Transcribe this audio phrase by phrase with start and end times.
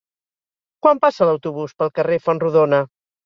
[0.85, 2.81] Quan passa l'autobús pel carrer Fontrodona?